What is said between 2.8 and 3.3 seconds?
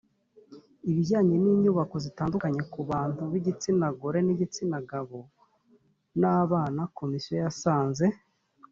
bantu